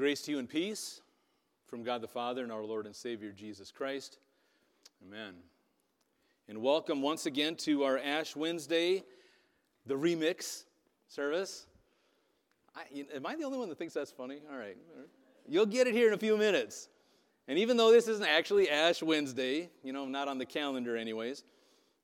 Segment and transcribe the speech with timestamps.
[0.00, 1.02] Grace to you and peace
[1.66, 4.16] from God the Father and our Lord and Savior Jesus Christ.
[5.06, 5.34] Amen.
[6.48, 9.04] And welcome once again to our Ash Wednesday,
[9.84, 10.64] the remix
[11.06, 11.66] service.
[12.74, 14.38] I, am I the only one that thinks that's funny?
[14.50, 14.78] All right.
[15.46, 16.88] You'll get it here in a few minutes.
[17.46, 21.44] And even though this isn't actually Ash Wednesday, you know, not on the calendar, anyways,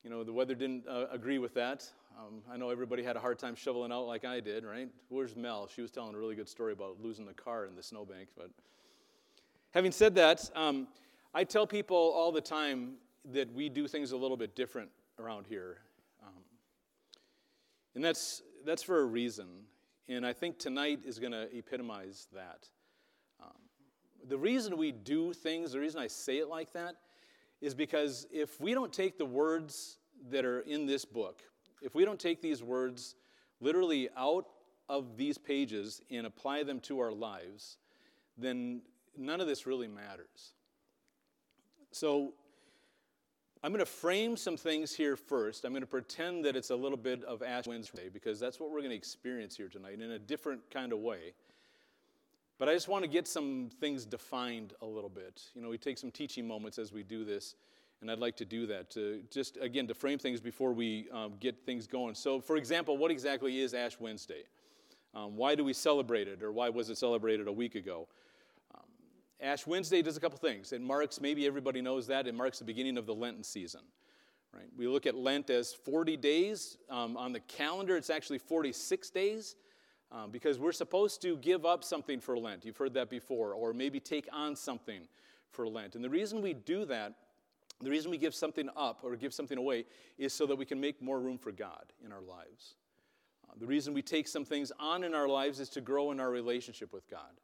[0.03, 1.89] you know, the weather didn't uh, agree with that.
[2.17, 4.89] Um, I know everybody had a hard time shoveling out like I did, right?
[5.09, 5.67] Where's Mel?
[5.67, 8.29] She was telling a really good story about losing the car in the snowbank.
[8.35, 8.49] But
[9.69, 10.87] having said that, um,
[11.35, 12.93] I tell people all the time
[13.33, 15.77] that we do things a little bit different around here.
[16.23, 16.41] Um,
[17.93, 19.45] and that's, that's for a reason.
[20.09, 22.67] And I think tonight is going to epitomize that.
[23.39, 23.51] Um,
[24.27, 26.95] the reason we do things, the reason I say it like that,
[27.61, 29.99] is because if we don't take the words
[30.31, 31.43] that are in this book,
[31.81, 33.15] if we don't take these words
[33.59, 34.47] literally out
[34.89, 37.77] of these pages and apply them to our lives,
[38.37, 38.81] then
[39.17, 40.53] none of this really matters.
[41.91, 42.33] So,
[43.63, 45.65] I'm going to frame some things here first.
[45.65, 48.69] I'm going to pretend that it's a little bit of Ash Wednesday because that's what
[48.69, 51.33] we're going to experience here tonight in a different kind of way.
[52.59, 55.43] But I just want to get some things defined a little bit.
[55.55, 57.55] You know, we take some teaching moments as we do this
[58.01, 61.33] and I'd like to do that to just, again, to frame things before we um,
[61.39, 62.13] get things going.
[62.15, 64.43] So, for example, what exactly is Ash Wednesday?
[65.15, 68.07] Um, why do we celebrate it, or why was it celebrated a week ago?
[68.75, 68.83] Um,
[69.41, 70.73] Ash Wednesday does a couple things.
[70.73, 73.81] It marks, maybe everybody knows that, it marks the beginning of the Lenten season.
[74.53, 74.69] Right?
[74.77, 76.77] We look at Lent as 40 days.
[76.89, 79.55] Um, on the calendar, it's actually 46 days.
[80.09, 82.63] Um, because we're supposed to give up something for Lent.
[82.63, 85.01] You've heard that before, or maybe take on something
[85.51, 85.95] for Lent.
[85.95, 87.13] And the reason we do that
[87.81, 89.85] the reason we give something up or give something away
[90.17, 92.75] is so that we can make more room for God in our lives.
[93.47, 96.19] Uh, the reason we take some things on in our lives is to grow in
[96.19, 97.39] our relationship with God.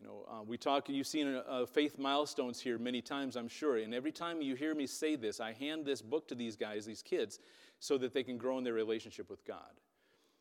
[0.00, 3.78] You know, uh, we talk, you've seen uh, faith milestones here many times, I'm sure.
[3.78, 6.84] And every time you hear me say this, I hand this book to these guys,
[6.84, 7.40] these kids,
[7.80, 9.80] so that they can grow in their relationship with God.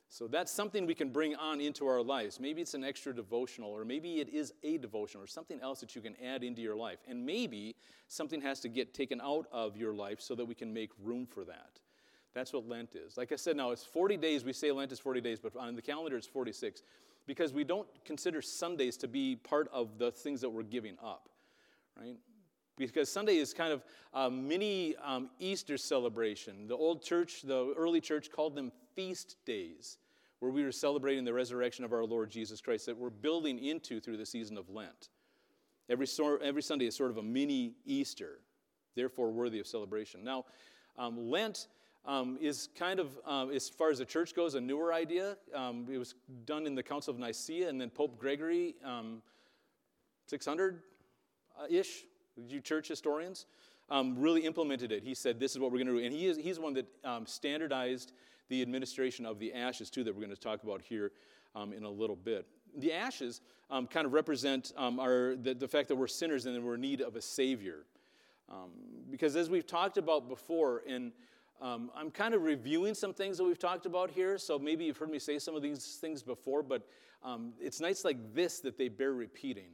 [0.10, 2.40] So that's something we can bring on into our lives.
[2.40, 5.96] Maybe it's an extra devotional, or maybe it is a devotional, or something else that
[5.96, 7.00] you can add into your life.
[7.08, 7.76] And maybe
[8.08, 11.26] something has to get taken out of your life so that we can make room
[11.26, 11.80] for that.
[12.34, 13.18] That's what Lent is.
[13.18, 14.44] Like I said, now it's 40 days.
[14.44, 16.84] We say Lent is 40 days, but on the calendar it's 46
[17.28, 21.30] because we don't consider Sundays to be part of the things that we're giving up,
[21.98, 22.18] right?
[22.78, 23.84] Because Sunday is kind of
[24.14, 26.68] a mini um, Easter celebration.
[26.68, 29.98] The old church, the early church, called them feast days,
[30.40, 34.00] where we were celebrating the resurrection of our Lord Jesus Christ that we're building into
[34.00, 35.10] through the season of Lent.
[35.90, 36.08] Every,
[36.44, 38.40] every Sunday is sort of a mini Easter,
[38.96, 40.24] therefore worthy of celebration.
[40.24, 40.46] Now,
[40.98, 41.68] um, Lent
[42.06, 45.38] um, is kind of, um, as far as the church goes, a newer idea.
[45.54, 48.76] Um, it was done in the Council of Nicaea, and then Pope Gregory,
[50.28, 50.82] 600
[51.60, 52.04] um, ish,
[52.48, 53.46] you church historians,
[53.90, 55.04] um, really implemented it.
[55.04, 56.06] He said, This is what we're going to do.
[56.06, 56.88] And he is, he's one that
[57.26, 58.12] standardized
[58.50, 61.12] the administration of the ashes, too, that we're going to talk about here
[61.56, 62.46] um, in a little bit.
[62.78, 66.56] The ashes um, kind of represent um, our, the, the, fact that we're sinners and
[66.56, 67.86] that we're in need of a Savior.
[68.50, 68.72] Um,
[69.10, 71.12] because as we've talked about before, and
[71.62, 74.98] um, I'm kind of reviewing some things that we've talked about here, so maybe you've
[74.98, 76.88] heard me say some of these things before, but
[77.60, 79.70] it's nights like this that they bear repeating.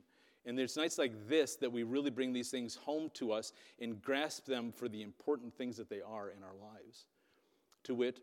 [0.45, 4.01] And there's nights like this that we really bring these things home to us and
[4.01, 7.05] grasp them for the important things that they are in our lives.
[7.83, 8.19] To wit,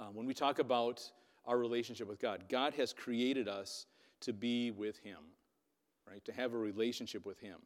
[0.00, 1.02] um, when we talk about
[1.46, 3.86] our relationship with God, God has created us
[4.20, 5.18] to be with Him,
[6.10, 6.24] right?
[6.24, 7.58] To have a relationship with Him.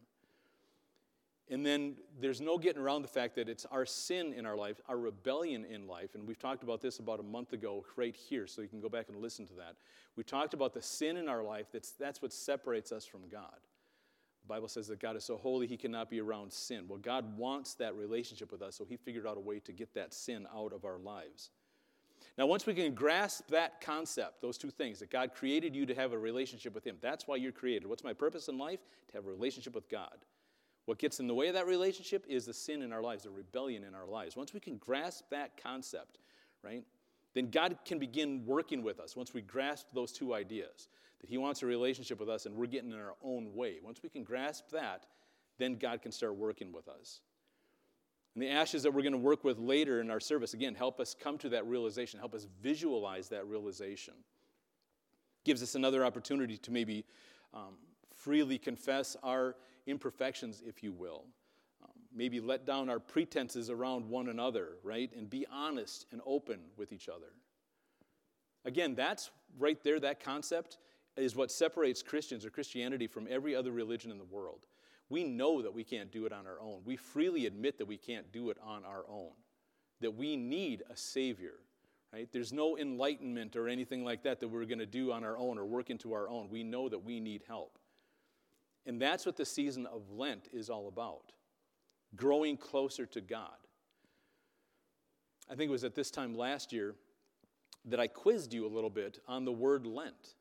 [1.51, 4.81] And then there's no getting around the fact that it's our sin in our life,
[4.89, 6.15] our rebellion in life.
[6.15, 8.89] And we've talked about this about a month ago, right here, so you can go
[8.89, 9.77] back and listen to that.
[10.17, 13.59] We talked about the sin in our life, that's, that's what separates us from God.
[14.43, 16.85] The Bible says that God is so holy, he cannot be around sin.
[16.89, 19.93] Well, God wants that relationship with us, so he figured out a way to get
[19.95, 21.51] that sin out of our lives.
[22.37, 25.95] Now, once we can grasp that concept, those two things, that God created you to
[25.95, 27.87] have a relationship with Him, that's why you're created.
[27.87, 28.81] What's my purpose in life?
[29.09, 30.17] To have a relationship with God.
[30.87, 33.31] What gets in the way of that relationship is the sin in our lives, the
[33.31, 34.37] rebellion in our lives.
[34.37, 36.19] Once we can grasp that concept,
[36.63, 36.85] right,
[37.35, 39.17] then God can begin working with us.
[39.17, 40.89] Once we grasp those two ideas,
[41.21, 43.77] that He wants a relationship with us and we're getting in our own way.
[43.83, 45.07] Once we can grasp that,
[45.59, 47.21] then God can start working with us.
[48.35, 50.99] And the ashes that we're going to work with later in our service, again, help
[50.99, 54.15] us come to that realization, help us visualize that realization.
[55.45, 57.05] Gives us another opportunity to maybe
[57.53, 57.77] um,
[58.13, 61.27] freely confess our imperfections, if you will.
[61.83, 65.13] Um, maybe let down our pretenses around one another, right?
[65.17, 67.33] And be honest and open with each other.
[68.65, 70.79] Again, that's right there, that concept
[71.17, 74.67] is what separates Christians or Christianity from every other religion in the world.
[75.09, 76.81] We know that we can't do it on our own.
[76.85, 79.33] We freely admit that we can't do it on our own,
[80.01, 81.55] that we need a Savior.
[82.13, 82.29] Right?
[82.31, 85.59] There's no enlightenment or anything like that that we're going to do on our own
[85.59, 86.49] or work into our own.
[86.49, 87.77] We know that we need help.
[88.87, 91.33] And that's what the season of Lent is all about
[92.17, 93.57] growing closer to God.
[95.51, 96.95] I think it was at this time last year
[97.87, 100.35] that I quizzed you a little bit on the word Lent.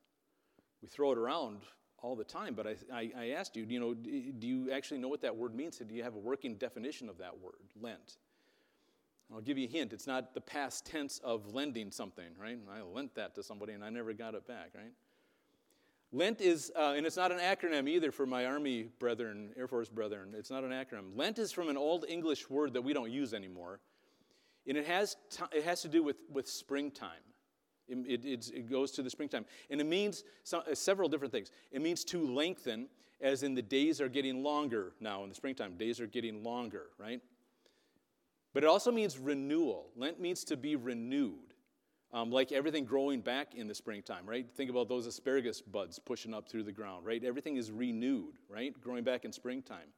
[0.80, 1.58] We throw it around
[2.04, 5.08] all the time, but I, I, I asked you, you know, do you actually know
[5.08, 5.78] what that word means?
[5.78, 8.18] Do you have a working definition of that word, Lent?
[9.32, 9.94] I'll give you a hint.
[9.94, 12.58] It's not the past tense of lending something, right?
[12.70, 14.92] I lent that to somebody and I never got it back, right?
[16.12, 19.88] Lent is, uh, and it's not an acronym either for my Army brethren, Air Force
[19.88, 20.34] brethren.
[20.36, 21.16] It's not an acronym.
[21.16, 23.80] Lent is from an old English word that we don't use anymore.
[24.68, 27.08] And it has, t- it has to do with, with springtime.
[27.88, 29.44] It, it, it, goes to the springtime.
[29.70, 31.50] And it means some, uh, several different things.
[31.70, 32.88] It means to lengthen,
[33.20, 35.76] as in the days are getting longer now in the springtime.
[35.76, 37.20] Days are getting longer, right?
[38.54, 39.90] But it also means renewal.
[39.96, 41.54] Lent means to be renewed,
[42.12, 44.46] um, like everything growing back in the springtime, right?
[44.56, 47.22] Think about those asparagus buds pushing up through the ground, right?
[47.22, 48.72] Everything is renewed, right?
[48.80, 49.88] Growing back in springtime.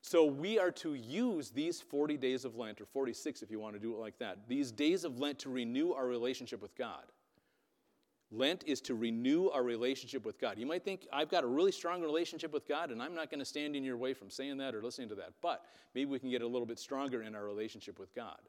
[0.00, 3.74] So we are to use these 40 days of Lent, or 46 if you want
[3.74, 7.04] to do it like that, these days of Lent to renew our relationship with God.
[8.30, 10.58] Lent is to renew our relationship with God.
[10.58, 13.38] You might think, I've got a really strong relationship with God, and I'm not going
[13.38, 15.32] to stand in your way from saying that or listening to that.
[15.40, 15.64] But
[15.94, 18.40] maybe we can get a little bit stronger in our relationship with God.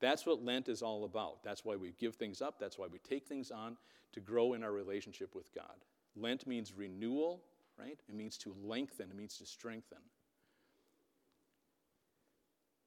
[0.00, 1.42] That's what Lent is all about.
[1.42, 2.58] That's why we give things up.
[2.60, 3.78] That's why we take things on
[4.12, 5.84] to grow in our relationship with God.
[6.14, 7.42] Lent means renewal,
[7.78, 7.98] right?
[8.06, 9.98] It means to lengthen, it means to strengthen.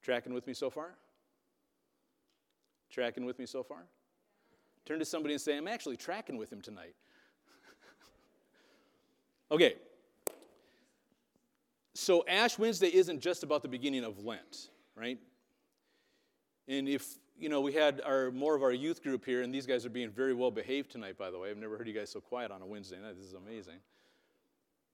[0.09, 0.95] Tracking with me so far?
[2.89, 3.83] Tracking with me so far?
[4.83, 6.95] Turn to somebody and say, I'm actually tracking with him tonight.
[9.51, 9.75] okay.
[11.93, 15.19] So, Ash Wednesday isn't just about the beginning of Lent, right?
[16.67, 17.05] And if,
[17.37, 19.91] you know, we had our more of our youth group here, and these guys are
[19.91, 21.51] being very well behaved tonight, by the way.
[21.51, 23.15] I've never heard you guys so quiet on a Wednesday night.
[23.15, 23.77] This is amazing.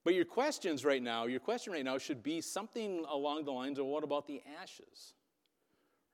[0.05, 3.79] But your questions right now, your question right now should be something along the lines
[3.79, 5.15] of what about the ashes?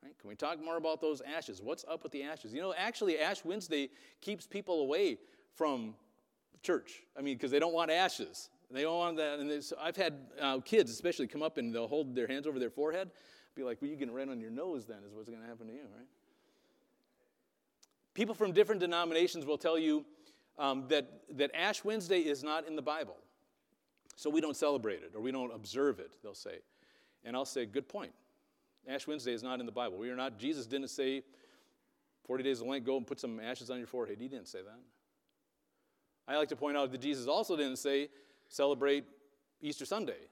[0.01, 0.17] Right?
[0.17, 1.61] Can we talk more about those ashes?
[1.61, 2.53] What's up with the ashes?
[2.53, 3.89] You know, actually, Ash Wednesday
[4.21, 5.17] keeps people away
[5.55, 5.93] from
[6.63, 7.03] church.
[7.19, 8.49] I mean, because they don't want ashes.
[8.71, 9.39] They don't want that.
[9.39, 12.59] And so I've had uh, kids, especially, come up and they'll hold their hands over
[12.59, 13.11] their forehead.
[13.55, 15.67] Be like, well, you getting right on your nose then, is what's going to happen
[15.67, 16.07] to you, right?
[18.13, 20.05] People from different denominations will tell you
[20.57, 23.17] um, that, that Ash Wednesday is not in the Bible.
[24.21, 26.59] So we don't celebrate it or we don't observe it, they'll say.
[27.23, 28.11] And I'll say, good point.
[28.87, 29.97] Ash Wednesday is not in the Bible.
[29.97, 31.23] We are not, Jesus didn't say
[32.27, 34.19] 40 days of Lent, go and put some ashes on your forehead.
[34.21, 34.77] He didn't say that.
[36.27, 38.09] I like to point out that Jesus also didn't say
[38.47, 39.05] celebrate
[39.59, 40.27] Easter Sunday.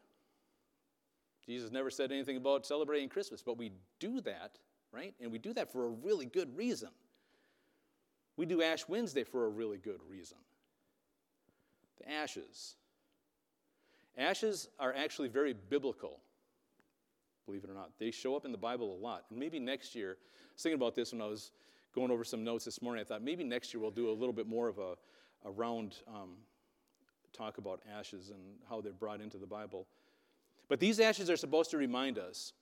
[1.43, 4.59] Jesus never said anything about celebrating Christmas, but we do that,
[4.91, 5.15] right?
[5.19, 6.89] And we do that for a really good reason.
[8.37, 10.37] We do Ash Wednesday for a really good reason.
[11.97, 12.75] The ashes.
[14.19, 16.19] Ashes are actually very biblical
[17.49, 17.89] believe it or not.
[17.97, 19.25] They show up in the Bible a lot.
[19.31, 21.51] And maybe next year, I was thinking about this when I was
[21.95, 23.01] going over some notes this morning.
[23.01, 24.93] I thought maybe next year we'll do a little bit more of a,
[25.45, 26.35] a round um,
[27.33, 28.39] talk about ashes and
[28.69, 29.87] how they're brought into the Bible.
[30.67, 32.53] But these ashes are supposed to remind us,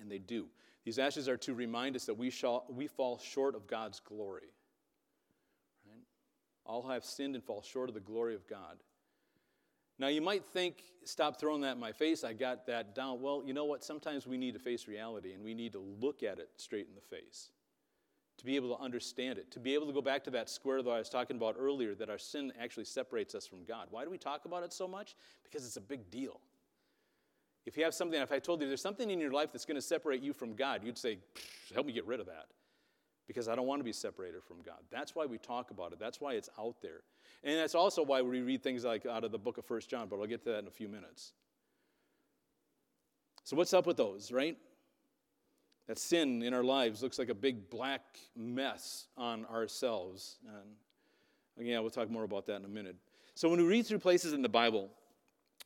[0.00, 0.46] and they do.
[0.84, 4.52] These ashes are to remind us that we, shall, we fall short of God's glory.
[5.88, 6.04] Right?
[6.64, 8.76] All have sinned and fall short of the glory of God.
[9.98, 13.20] Now, you might think, stop throwing that in my face, I got that down.
[13.20, 13.84] Well, you know what?
[13.84, 16.94] Sometimes we need to face reality and we need to look at it straight in
[16.94, 17.50] the face
[18.38, 20.82] to be able to understand it, to be able to go back to that square
[20.82, 23.86] that I was talking about earlier, that our sin actually separates us from God.
[23.90, 25.14] Why do we talk about it so much?
[25.44, 26.40] Because it's a big deal.
[27.64, 29.76] If you have something, if I told you there's something in your life that's going
[29.76, 31.18] to separate you from God, you'd say,
[31.72, 32.46] help me get rid of that
[33.26, 34.78] because I don't want to be separated from God.
[34.90, 35.98] That's why we talk about it.
[35.98, 37.00] That's why it's out there.
[37.42, 40.08] And that's also why we read things like out of the book of First John,
[40.08, 41.32] but I'll get to that in a few minutes.
[43.44, 44.56] So, what's up with those, right?
[45.86, 48.02] That sin in our lives looks like a big black
[48.34, 50.38] mess on ourselves.
[50.46, 52.96] And again, we'll talk more about that in a minute.
[53.34, 54.88] So, when we read through places in the Bible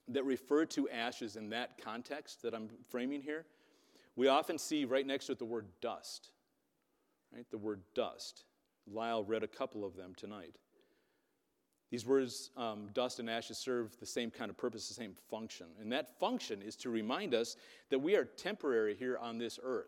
[0.09, 3.47] that refer to ashes in that context that I'm framing here,
[4.17, 6.31] we often see right next to it the word dust.
[7.35, 7.47] Right?
[7.51, 8.45] The word dust.
[8.91, 10.57] Lyle read a couple of them tonight.
[11.91, 15.67] These words, um, dust and ashes, serve the same kind of purpose, the same function.
[15.81, 17.57] And that function is to remind us
[17.91, 19.87] that we are temporary here on this earth.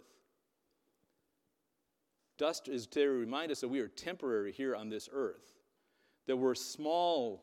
[2.39, 5.53] Dust is to remind us that we are temporary here on this earth.
[6.27, 7.43] that we're small,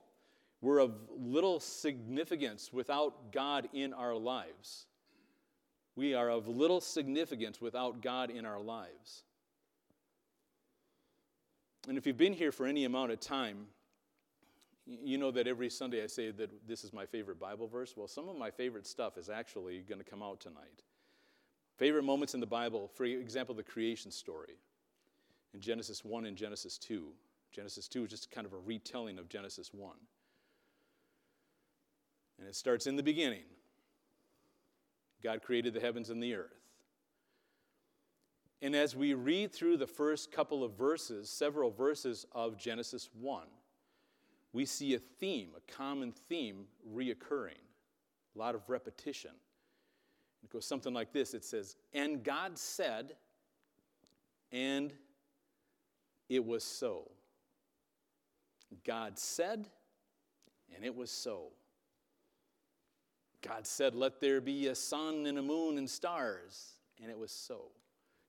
[0.61, 4.85] we're of little significance without God in our lives.
[5.97, 9.23] We are of little significance without God in our lives.
[11.87, 13.67] And if you've been here for any amount of time,
[14.85, 17.95] you know that every Sunday I say that this is my favorite Bible verse.
[17.95, 20.83] Well, some of my favorite stuff is actually going to come out tonight.
[21.77, 24.55] Favorite moments in the Bible, for example, the creation story
[25.53, 27.07] in Genesis 1 and Genesis 2.
[27.51, 29.95] Genesis 2 is just kind of a retelling of Genesis 1.
[32.39, 33.43] And it starts in the beginning.
[35.23, 36.66] God created the heavens and the earth.
[38.61, 43.45] And as we read through the first couple of verses, several verses of Genesis 1,
[44.51, 47.61] we see a theme, a common theme reoccurring,
[48.35, 49.31] a lot of repetition.
[50.43, 53.13] It goes something like this it says, And God said,
[54.51, 54.91] and
[56.29, 57.11] it was so.
[58.83, 59.67] God said,
[60.75, 61.51] and it was so.
[63.41, 67.31] God said, Let there be a sun and a moon and stars, and it was
[67.31, 67.71] so.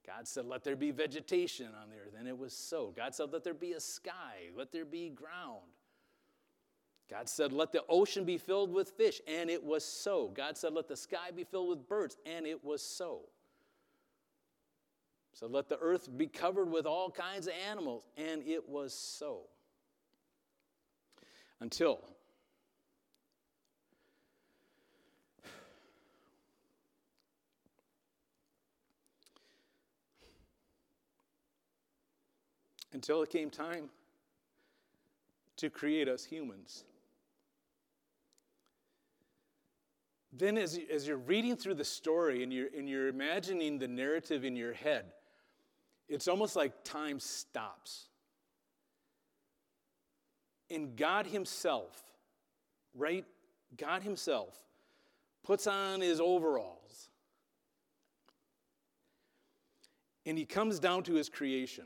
[0.08, 2.94] God said, Let there be vegetation on the earth, and it was so.
[2.96, 5.68] God said, Let there be a sky, let there be ground.
[7.10, 10.28] God said, Let the ocean be filled with fish, and it was so.
[10.28, 13.20] God said, Let the sky be filled with birds, and it was so.
[15.34, 19.42] So let the earth be covered with all kinds of animals, and it was so.
[21.60, 22.00] Until
[32.98, 33.88] until it came time
[35.56, 36.82] to create us humans.
[40.32, 44.44] Then, as, as you're reading through the story and you're, and you're imagining the narrative
[44.44, 45.04] in your head,
[46.08, 48.08] it's almost like time stops.
[50.68, 52.02] And God Himself,
[52.96, 53.24] right?
[53.76, 54.56] God Himself
[55.44, 57.10] puts on His overalls
[60.26, 61.84] and He comes down to His creation,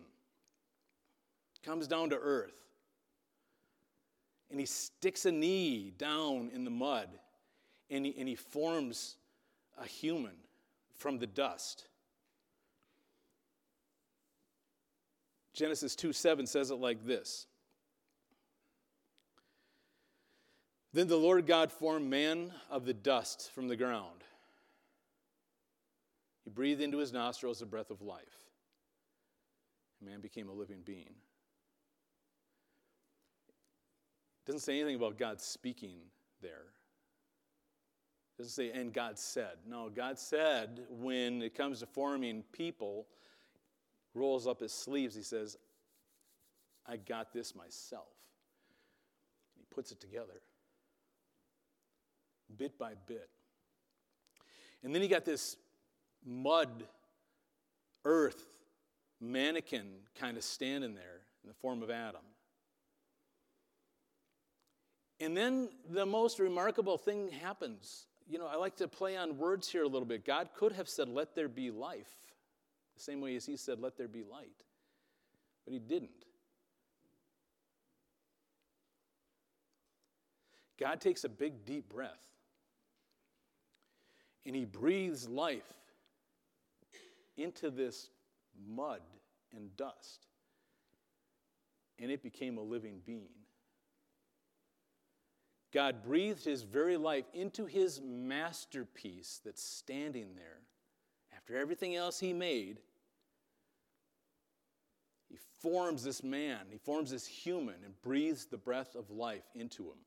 [1.62, 2.54] comes down to earth,
[4.50, 7.09] and He sticks a knee down in the mud
[7.92, 9.16] and he, and he forms
[9.78, 10.35] a human
[10.97, 11.85] from the dust.
[15.52, 17.47] Genesis 2 7 says it like this
[20.95, 24.25] Then the Lord God formed man of the dust from the ground.
[26.45, 28.49] He breathed into his nostrils the breath of life.
[30.00, 31.14] And man became a living being.
[34.42, 35.99] It doesn't say anything about God speaking
[36.40, 36.72] there.
[38.38, 39.58] It doesn't say, and God said.
[39.68, 43.06] No, God said when it comes to forming people,
[44.14, 45.56] rolls up his sleeves, he says,
[46.87, 48.08] I got this myself.
[49.56, 50.42] He puts it together,
[52.56, 53.28] bit by bit.
[54.82, 55.56] And then he got this
[56.25, 56.84] mud,
[58.04, 58.42] earth,
[59.20, 59.87] mannequin
[60.18, 62.22] kind of standing there in the form of Adam.
[65.22, 69.68] And then the most remarkable thing happens you know, I like to play on words
[69.68, 70.24] here a little bit.
[70.24, 72.08] God could have said, Let there be life,
[72.96, 74.64] the same way as He said, Let there be light.
[75.64, 76.10] But He didn't.
[80.78, 82.32] God takes a big, deep breath
[84.46, 85.72] and He breathes life
[87.36, 88.08] into this
[88.68, 89.00] mud
[89.54, 90.26] and dust,
[91.98, 93.28] and it became a living being.
[95.72, 100.60] God breathed his very life into his masterpiece that's standing there.
[101.34, 102.78] After everything else he made,
[105.28, 109.84] he forms this man, he forms this human, and breathes the breath of life into
[109.84, 109.98] him.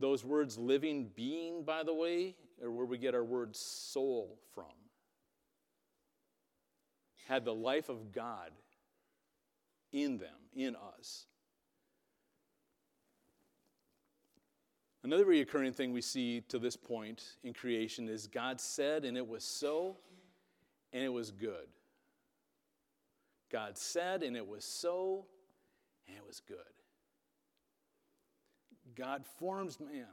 [0.00, 4.66] Those words, living being, by the way, are where we get our word soul from.
[7.26, 8.52] Had the life of God
[9.92, 11.26] in them, in us.
[15.08, 19.26] Another recurring thing we see to this point in creation is God said, and it
[19.26, 19.96] was so,
[20.92, 21.66] and it was good.
[23.50, 25.24] God said, and it was so,
[26.06, 26.58] and it was good.
[28.94, 30.04] God forms man,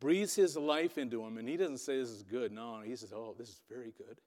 [0.00, 2.50] breathes his life into him, and he doesn't say this is good.
[2.50, 4.18] No, he says, oh, this is very good.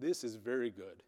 [0.00, 1.04] This is very good.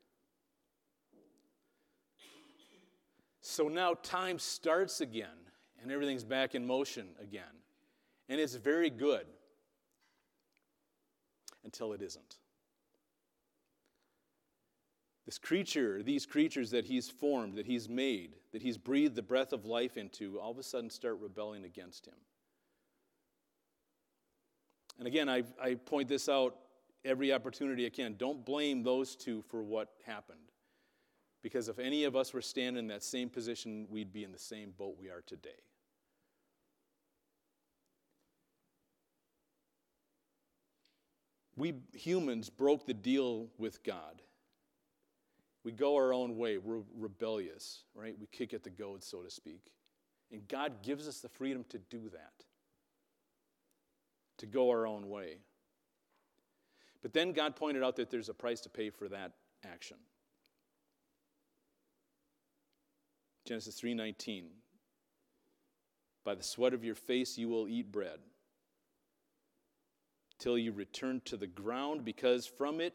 [3.51, 5.39] So now time starts again,
[5.81, 7.45] and everything's back in motion again.
[8.29, 9.25] And it's very good
[11.65, 12.37] until it isn't.
[15.25, 19.55] This creature, these creatures that he's formed, that he's made, that he's breathed the breath
[19.55, 22.17] of life into, all of a sudden start rebelling against him.
[24.99, 26.55] And again, I, I point this out
[27.03, 28.15] every opportunity I can.
[28.19, 30.48] Don't blame those two for what happened.
[31.43, 34.39] Because if any of us were standing in that same position, we'd be in the
[34.39, 35.51] same boat we are today.
[41.57, 44.23] We humans broke the deal with God.
[45.65, 46.59] We go our own way.
[46.59, 48.15] We're rebellious, right?
[48.19, 49.73] We kick at the goad, so to speak.
[50.31, 52.45] And God gives us the freedom to do that,
[54.39, 55.39] to go our own way.
[57.03, 59.33] But then God pointed out that there's a price to pay for that
[59.65, 59.97] action.
[63.49, 64.45] Genesis 3:19
[66.23, 68.21] By the sweat of your face you will eat bread
[70.39, 72.95] till you return to the ground because from it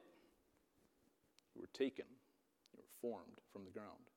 [1.55, 2.05] you were taken
[2.72, 4.12] you were formed from the ground.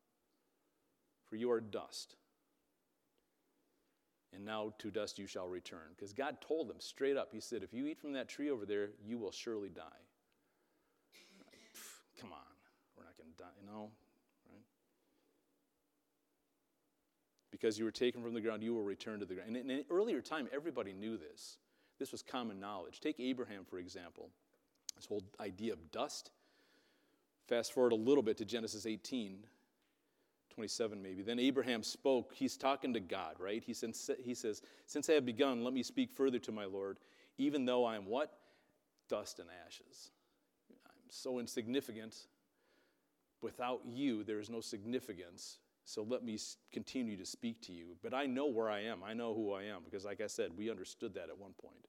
[1.30, 2.16] For you are dust
[4.30, 5.94] and now to dust you shall return.
[5.96, 8.66] Because God told them straight up he said if you eat from that tree over
[8.66, 10.02] there you will surely die.
[11.46, 11.60] Like,
[12.20, 12.38] come on
[12.94, 13.90] we're not going to die you know
[17.58, 19.48] because you were taken from the ground, you will return to the ground.
[19.48, 21.56] And in an earlier time, everybody knew this.
[21.98, 23.00] This was common knowledge.
[23.00, 24.28] Take Abraham, for example,
[24.94, 26.32] this whole idea of dust.
[27.48, 29.38] Fast forward a little bit to Genesis 18,
[30.50, 31.22] 27 maybe.
[31.22, 32.34] Then Abraham spoke.
[32.34, 33.62] He's talking to God, right?
[33.64, 33.74] He
[34.22, 36.98] he says, Since I have begun, let me speak further to my Lord,
[37.38, 38.36] even though I am what?
[39.08, 40.10] Dust and ashes.
[40.86, 42.16] I'm so insignificant.
[43.40, 45.58] Without you, there is no significance.
[45.86, 46.36] So let me
[46.72, 47.96] continue to speak to you.
[48.02, 49.04] But I know where I am.
[49.04, 51.86] I know who I am because, like I said, we understood that at one point.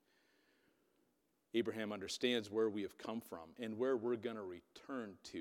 [1.52, 5.38] Abraham understands where we have come from and where we're going to return to.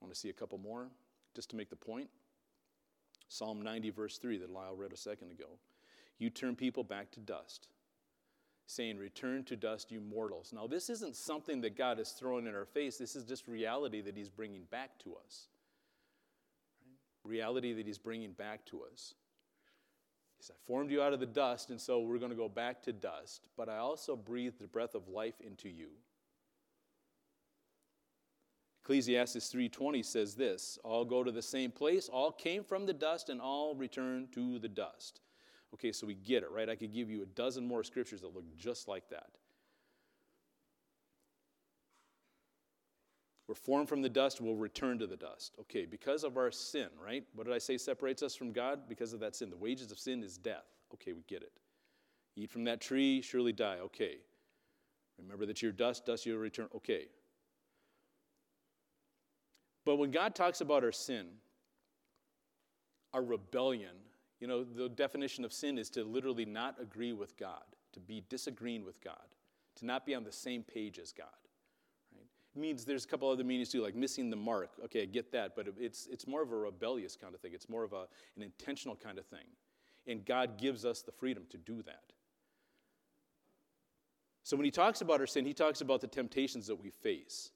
[0.00, 0.88] I want to see a couple more
[1.34, 2.08] just to make the point.
[3.28, 5.58] Psalm 90, verse 3, that Lyle read a second ago.
[6.18, 7.68] You turn people back to dust
[8.72, 10.52] saying, Return to dust, you mortals.
[10.52, 12.96] Now, this isn't something that God is throwing in our face.
[12.96, 15.48] This is just reality that He's bringing back to us.
[16.84, 17.30] Right?
[17.30, 19.14] Reality that He's bringing back to us.
[20.38, 22.48] He said, I formed you out of the dust, and so we're going to go
[22.48, 25.88] back to dust, but I also breathed the breath of life into you.
[28.82, 33.28] Ecclesiastes 3:20 says this, all go to the same place, all came from the dust
[33.28, 35.20] and all return to the dust.
[35.74, 36.68] Okay, so we get it, right?
[36.68, 39.30] I could give you a dozen more scriptures that look just like that.
[43.48, 45.54] We're formed from the dust, we'll return to the dust.
[45.60, 47.24] Okay, because of our sin, right?
[47.34, 48.80] What did I say separates us from God?
[48.88, 49.50] Because of that sin.
[49.50, 50.64] The wages of sin is death.
[50.94, 51.52] Okay, we get it.
[52.36, 53.78] Eat from that tree, surely die.
[53.82, 54.16] Okay.
[55.18, 56.68] Remember that you're dust, dust you'll return.
[56.74, 57.06] Okay.
[59.84, 61.26] But when God talks about our sin,
[63.12, 63.96] our rebellion,
[64.42, 68.24] you know, the definition of sin is to literally not agree with God, to be
[68.28, 69.22] disagreeing with God,
[69.76, 71.28] to not be on the same page as God.
[72.12, 72.26] Right?
[72.56, 74.72] It means there's a couple other meanings too, like missing the mark.
[74.86, 77.52] Okay, I get that, but it's, it's more of a rebellious kind of thing.
[77.54, 79.46] It's more of a, an intentional kind of thing.
[80.08, 82.12] And God gives us the freedom to do that.
[84.42, 87.52] So when he talks about our sin, he talks about the temptations that we face.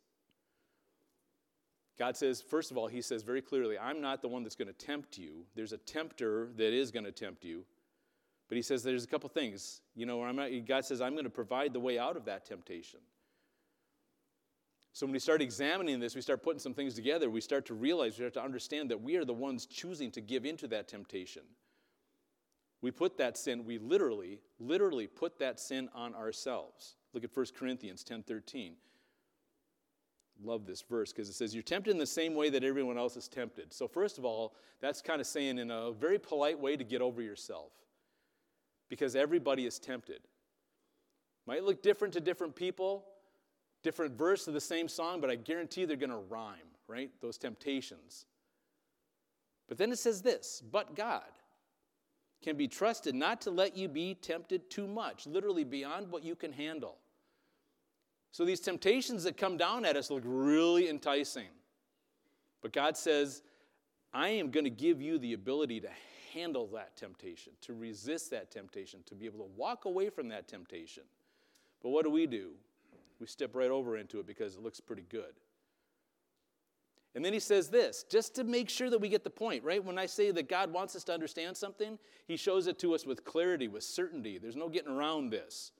[1.99, 4.69] God says, first of all, He says very clearly, I'm not the one that's going
[4.69, 5.45] to tempt you.
[5.55, 7.65] There's a tempter that is going to tempt you.
[8.49, 9.81] But He says there's a couple things.
[9.95, 10.21] You know,
[10.67, 13.01] God says, I'm going to provide the way out of that temptation.
[14.93, 17.75] So when we start examining this, we start putting some things together, we start to
[17.75, 20.89] realize, we start to understand that we are the ones choosing to give into that
[20.89, 21.43] temptation.
[22.81, 26.97] We put that sin, we literally, literally put that sin on ourselves.
[27.13, 28.75] Look at 1 Corinthians 10 13
[30.43, 33.17] love this verse because it says, You're tempted in the same way that everyone else
[33.17, 33.73] is tempted.
[33.73, 37.01] So, first of all, that's kind of saying in a very polite way to get
[37.01, 37.73] over yourself
[38.89, 40.21] because everybody is tempted.
[41.47, 43.05] Might look different to different people,
[43.83, 46.57] different verse of the same song, but I guarantee they're going to rhyme,
[46.89, 47.11] right?
[47.21, 48.27] Those temptations.
[49.69, 51.23] But then it says this, but God
[52.43, 56.37] can be trusted not to let you be tempted too much, literally beyond what you
[56.37, 56.99] can handle.
[58.33, 61.49] So these temptations that come down at us look really enticing.
[62.63, 63.43] But God says,
[64.13, 65.89] I am going to give you the ability to
[66.35, 70.49] handle that temptation, to resist that temptation, to be able to walk away from that
[70.49, 71.05] temptation.
[71.83, 72.51] But what do we do?
[73.21, 75.33] We step right over into it because it looks pretty good.
[77.15, 79.83] And then he says this, just to make sure that we get the point, right?
[79.83, 83.07] When I say that God wants us to understand something, he shows it to us
[83.07, 84.37] with clarity, with certainty.
[84.37, 85.73] There's no getting around this.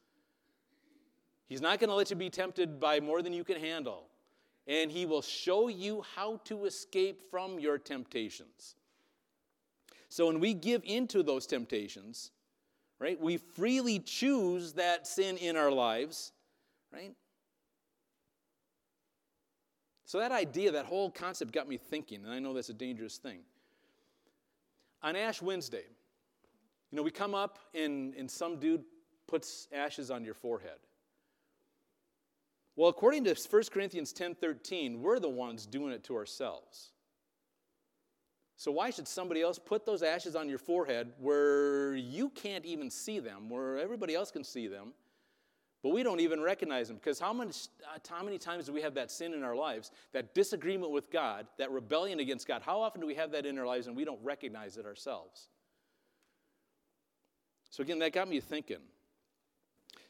[1.49, 4.09] He's not going to let you be tempted by more than you can handle.
[4.67, 8.75] and he will show you how to escape from your temptations.
[10.09, 12.33] So when we give into those temptations,
[12.99, 16.33] right, we freely choose that sin in our lives,
[16.93, 17.15] right?
[20.05, 23.19] So that idea, that whole concept got me thinking, and I know that's a dangerous
[23.19, 23.41] thing.
[25.03, 25.85] On Ash Wednesday,
[26.91, 28.85] you know, we come up and, and some dude
[29.27, 30.79] puts ashes on your forehead.
[32.77, 36.93] Well, according to 1 Corinthians 10:13, we're the ones doing it to ourselves.
[38.59, 42.91] So why should somebody else put those ashes on your forehead where you can't even
[42.91, 44.95] see them, where everybody else can see them,
[45.83, 46.97] but we don't even recognize them?
[46.97, 47.51] Because how many,
[47.85, 51.11] uh, how many times do we have that sin in our lives, that disagreement with
[51.11, 52.63] God, that rebellion against God?
[52.63, 55.49] How often do we have that in our lives and we don't recognize it ourselves?
[57.69, 58.81] So again, that got me thinking.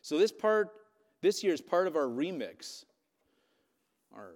[0.02, 0.70] So this part
[1.22, 2.84] this year is part of our remix,
[4.14, 4.32] our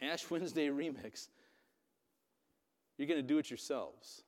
[0.00, 1.28] Ash Wednesday remix.
[2.98, 4.22] You're going to do it yourselves.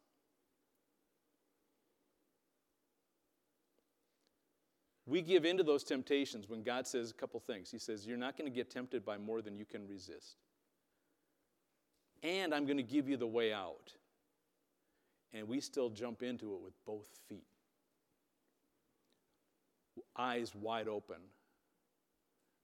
[5.04, 7.70] We give into those temptations when God says a couple things.
[7.70, 10.36] He says, You're not going to get tempted by more than you can resist.
[12.22, 13.92] And I'm going to give you the way out.
[15.34, 17.44] And we still jump into it with both feet,
[20.16, 21.16] eyes wide open,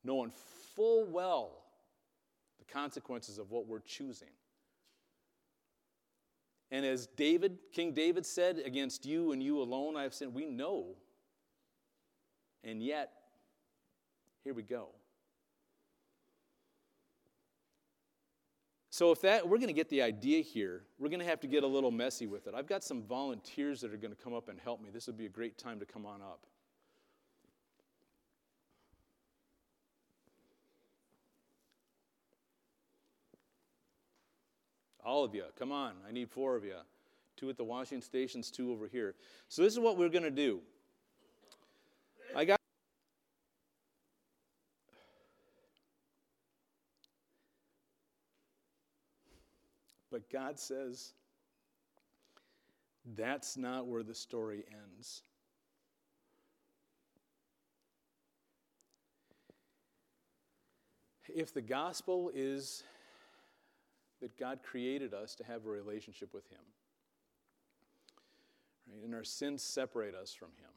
[0.05, 0.33] knowing
[0.75, 1.65] full well
[2.59, 4.29] the consequences of what we're choosing.
[6.71, 10.45] And as David, King David said, against you and you alone I have sinned, we
[10.45, 10.97] know.
[12.63, 13.13] And yet,
[14.45, 14.89] here we go.
[18.91, 21.47] So, if that, we're going to get the idea here, we're going to have to
[21.47, 22.55] get a little messy with it.
[22.55, 24.91] I've got some volunteers that are going to come up and help me.
[24.93, 26.47] This would be a great time to come on up.
[35.09, 35.95] All of you, come on.
[36.07, 36.75] I need four of you.
[37.39, 39.15] Two at the washing stations, two over here.
[39.49, 40.61] So, this is what we're going to do.
[42.37, 42.59] I got.
[50.13, 51.15] But God says
[53.17, 55.23] that's not where the story ends.
[61.35, 62.83] If the gospel is
[64.21, 66.59] that God created us to have a relationship with Him.
[68.91, 69.05] Right?
[69.05, 70.71] And our sins separate us from Him.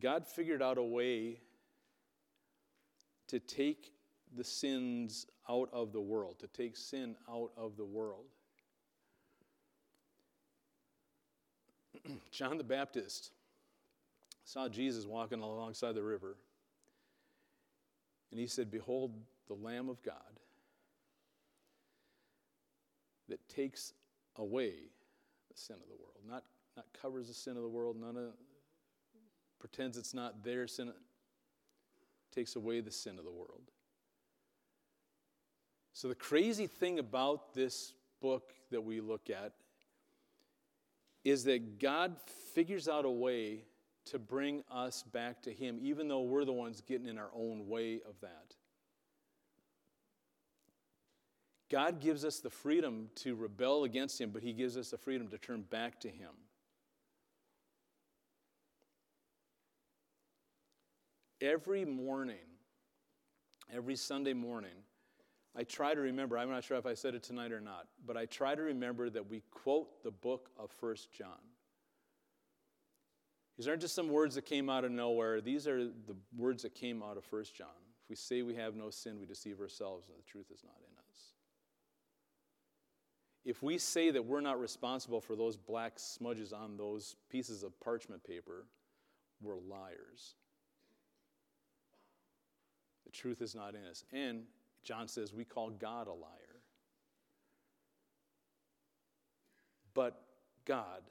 [0.00, 1.40] God figured out a way
[3.28, 3.92] to take
[4.36, 8.26] the sins out of the world, to take sin out of the world.
[12.30, 13.32] John the Baptist
[14.44, 16.36] saw Jesus walking alongside the river,
[18.30, 19.12] and he said, Behold,
[19.48, 20.39] the Lamb of God
[23.30, 23.94] that takes
[24.36, 24.74] away
[25.50, 26.18] the sin of the world.
[26.28, 26.44] Not,
[26.76, 28.32] not covers the sin of the world, none of
[29.58, 30.92] pretends it's not their sin,
[32.34, 33.70] takes away the sin of the world.
[35.92, 39.52] So, the crazy thing about this book that we look at
[41.24, 42.16] is that God
[42.54, 43.64] figures out a way
[44.06, 47.68] to bring us back to Him, even though we're the ones getting in our own
[47.68, 48.54] way of that.
[51.70, 55.28] God gives us the freedom to rebel against Him, but He gives us the freedom
[55.28, 56.30] to turn back to Him.
[61.40, 62.36] Every morning,
[63.72, 64.74] every Sunday morning,
[65.56, 68.16] I try to remember, I'm not sure if I said it tonight or not, but
[68.16, 71.38] I try to remember that we quote the book of First John.
[73.56, 76.74] These aren't just some words that came out of nowhere, these are the words that
[76.74, 77.68] came out of First John.
[78.02, 80.76] If we say we have no sin, we deceive ourselves, and the truth is not
[80.78, 80.89] in
[83.44, 87.78] if we say that we're not responsible for those black smudges on those pieces of
[87.80, 88.66] parchment paper,
[89.40, 90.34] we're liars.
[93.06, 94.04] The truth is not in us.
[94.12, 94.42] And
[94.82, 96.60] John says we call God a liar.
[99.94, 100.22] But
[100.64, 101.02] God,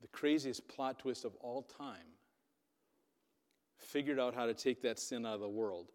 [0.00, 1.96] the craziest plot twist of all time,
[3.78, 5.86] figured out how to take that sin out of the world.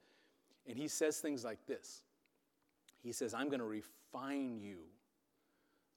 [0.68, 2.04] And he says things like this
[3.02, 3.66] He says, I'm going to
[4.16, 4.80] refine you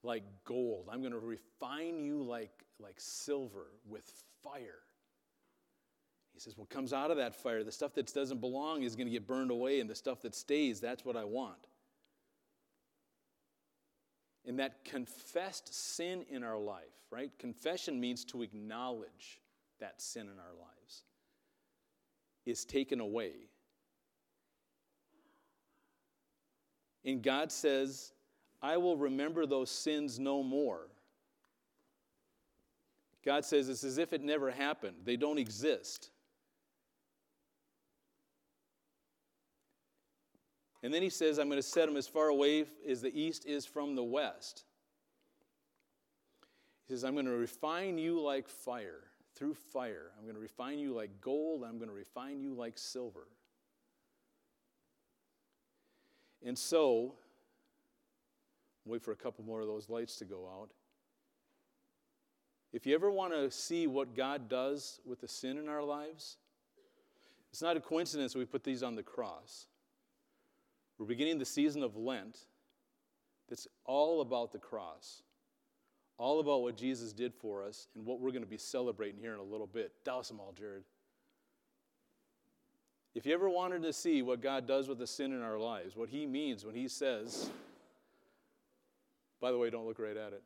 [0.02, 0.88] like gold.
[0.90, 4.10] I'm going to refine you like, like silver with
[4.42, 4.80] fire.
[6.34, 9.06] He says, What comes out of that fire, the stuff that doesn't belong is going
[9.06, 11.66] to get burned away, and the stuff that stays, that's what I want.
[14.46, 17.30] And that confessed sin in our life, right?
[17.38, 19.40] Confession means to acknowledge
[19.80, 21.02] that sin in our lives,
[22.46, 23.32] is taken away.
[27.08, 28.12] And God says,
[28.60, 30.88] I will remember those sins no more.
[33.24, 36.10] God says it's as if it never happened, they don't exist.
[40.82, 43.46] And then he says, I'm going to set them as far away as the east
[43.46, 44.64] is from the west.
[46.86, 50.10] He says, I'm going to refine you like fire, through fire.
[50.18, 51.64] I'm going to refine you like gold.
[51.64, 53.28] I'm going to refine you like silver.
[56.44, 57.14] And so,
[58.84, 60.70] wait for a couple more of those lights to go out.
[62.72, 66.36] If you ever want to see what God does with the sin in our lives,
[67.50, 69.66] it's not a coincidence we put these on the cross.
[70.98, 72.38] We're beginning the season of Lent
[73.48, 75.22] that's all about the cross,
[76.18, 79.32] all about what Jesus did for us and what we're going to be celebrating here
[79.32, 79.92] in a little bit.
[80.04, 80.84] Douse them all, Jared.
[83.18, 85.96] If you ever wanted to see what God does with the sin in our lives,
[85.96, 87.50] what He means when He says,
[89.40, 90.42] by the way, don't look right at it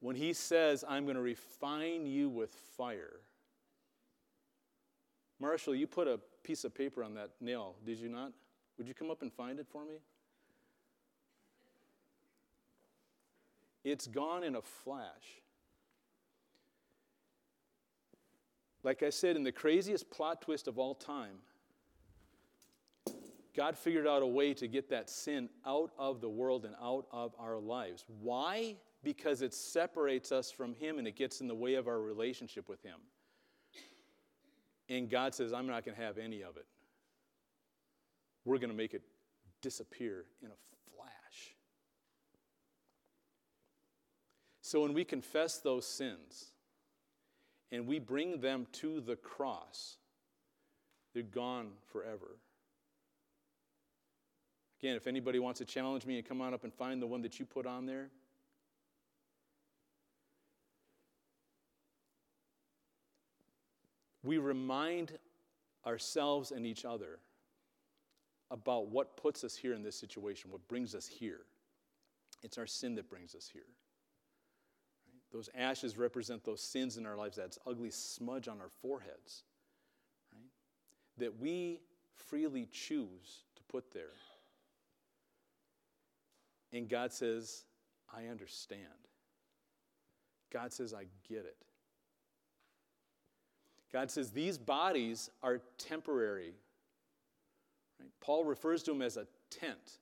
[0.00, 3.20] when he says, I'm going to refine you with fire.
[5.38, 8.32] Marshall, you put a piece of paper on that nail, did you not?
[8.78, 9.96] Would you come up and find it for me?
[13.84, 15.40] It's gone in a flash.
[18.82, 21.36] Like I said, in the craziest plot twist of all time,
[23.54, 27.06] God figured out a way to get that sin out of the world and out
[27.12, 28.04] of our lives.
[28.20, 28.76] Why?
[29.02, 32.68] because it separates us from Him and it gets in the way of our relationship
[32.68, 32.98] with Him.
[34.88, 36.66] And God says, I'm not going to have any of it.
[38.44, 39.02] We're going to make it
[39.62, 41.54] disappear in a flash.
[44.62, 46.52] So when we confess those sins
[47.72, 49.96] and we bring them to the cross,
[51.14, 52.36] they're gone forever.
[54.80, 57.22] Again, if anybody wants to challenge me and come on up and find the one
[57.22, 58.08] that you put on there,
[64.22, 65.18] we remind
[65.86, 67.18] ourselves and each other
[68.50, 71.40] about what puts us here in this situation, what brings us here.
[72.42, 73.62] It's our sin that brings us here.
[75.32, 79.44] Those ashes represent those sins in our lives, that ugly smudge on our foreheads,
[80.32, 80.42] right?
[81.18, 81.80] that we
[82.14, 84.12] freely choose to put there.
[86.72, 87.64] And God says,
[88.12, 88.82] I understand.
[90.52, 91.56] God says, I get it.
[93.92, 96.54] God says these bodies are temporary.
[97.98, 98.10] Right?
[98.20, 99.98] Paul refers to them as a tent.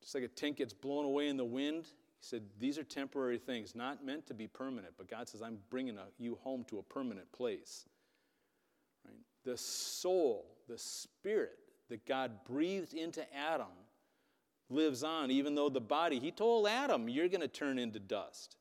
[0.00, 1.86] Just like a tent gets blown away in the wind,
[2.26, 4.94] said these are temporary things, not meant to be permanent.
[4.96, 7.86] But God says, I'm bringing a, you home to a permanent place.
[9.04, 9.14] Right?
[9.44, 11.58] The soul, the spirit
[11.88, 13.66] that God breathed into Adam
[14.68, 18.56] lives on, even though the body, he told Adam, you're going to turn into dust.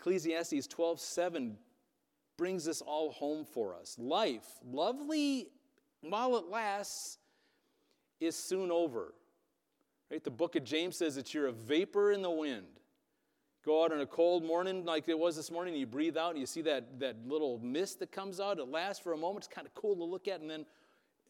[0.00, 1.56] Ecclesiastes 12 7
[2.36, 3.96] brings this all home for us.
[3.98, 5.48] Life, lovely
[6.00, 7.18] while it lasts,
[8.20, 9.14] is soon over.
[10.10, 10.22] Right?
[10.22, 12.66] The book of James says that you're a vapor in the wind.
[13.64, 16.38] Go out on a cold morning like it was this morning, you breathe out and
[16.38, 18.60] you see that, that little mist that comes out.
[18.60, 19.44] It lasts for a moment.
[19.44, 20.64] It's kind of cool to look at, and then,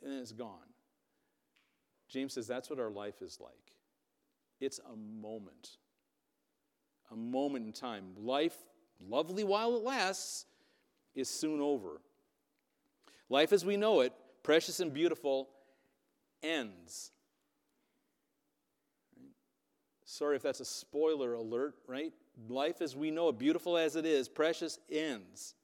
[0.03, 0.59] and then it's gone.
[2.09, 3.55] James says that's what our life is like.
[4.61, 5.79] It's a moment,
[7.11, 8.05] a moment in time.
[8.19, 8.57] Life,
[9.09, 10.45] lovely while it lasts,
[11.15, 12.03] is soon over.
[13.31, 14.13] Life as we know it,
[14.43, 15.49] precious and beautiful,
[16.43, 17.13] ends.
[20.17, 22.11] Sorry if that's a spoiler alert, right?
[22.49, 25.55] Life as we know it, beautiful as it is, precious, ends.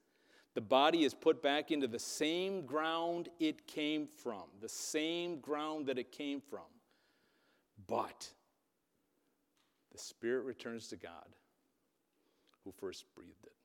[0.53, 5.87] The body is put back into the same ground it came from, the same ground
[5.87, 6.67] that it came from.
[7.87, 8.29] But
[9.91, 11.35] the spirit returns to God
[12.63, 13.55] who first breathed it.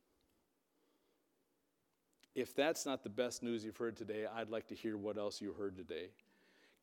[2.35, 5.43] If that's not the best news you've heard today, I'd like to hear what else
[5.43, 6.09] you heard today.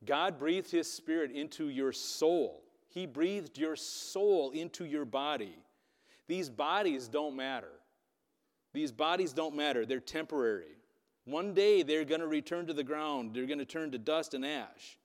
[0.06, 2.65] God breathed His Spirit into your soul.
[2.90, 5.58] He breathed your soul into your body.
[6.28, 7.72] These bodies don't matter.
[8.74, 10.76] These bodies don't matter, they're temporary.
[11.24, 14.34] One day they're going to return to the ground, they're going to turn to dust
[14.34, 14.98] and ash.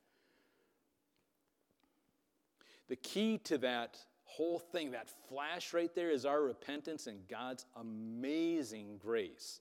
[2.89, 7.65] The key to that whole thing, that flash right there, is our repentance and God's
[7.77, 9.61] amazing grace.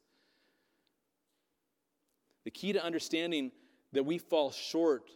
[2.46, 3.52] The key to understanding
[3.94, 5.12] that we fall short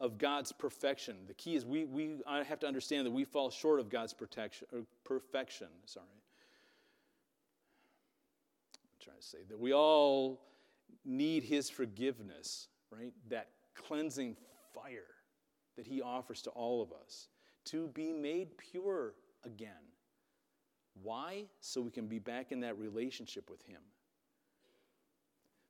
[0.00, 3.80] of God's perfection, the key is we, we have to understand that we fall short
[3.80, 4.68] of God's protection,
[5.04, 5.68] perfection.
[5.86, 6.06] Sorry.
[8.76, 10.40] I'm trying to say that we all
[11.04, 13.12] need His forgiveness, right?
[13.28, 14.36] That cleansing
[14.74, 15.02] fire
[15.78, 17.28] that he offers to all of us
[17.64, 19.70] to be made pure again.
[21.02, 21.44] Why?
[21.60, 23.80] So we can be back in that relationship with him.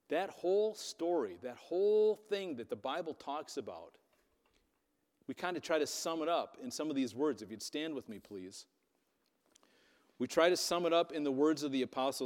[0.09, 3.99] That whole story, that whole thing that the Bible talks about,
[5.29, 7.43] we kind of try to sum it up in some of these words.
[7.43, 8.65] If you'd stand with me, please.
[10.19, 12.17] We try to sum it up in the words of the Apostle